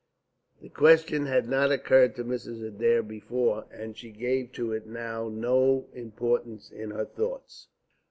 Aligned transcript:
The 0.63 0.69
question 0.69 1.27
had 1.27 1.47
not 1.47 1.71
occurred 1.71 2.15
to 2.15 2.23
Mrs. 2.23 2.65
Adair 2.67 3.03
before, 3.03 3.67
and 3.71 3.95
she 3.95 4.09
gave 4.11 4.51
to 4.53 4.71
it 4.73 4.87
now 4.87 5.29
no 5.29 5.89
importance 5.93 6.71
in 6.71 6.89
her 6.89 7.05
thoughts. 7.05 7.67